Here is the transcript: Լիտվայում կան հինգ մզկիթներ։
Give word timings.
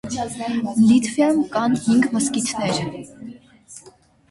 Լիտվայում 0.91 1.43
կան 1.57 1.77
հինգ 1.85 2.09
մզկիթներ։ 2.17 2.83